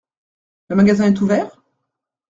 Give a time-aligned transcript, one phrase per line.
[0.69, 1.61] Le magasin est ouvert?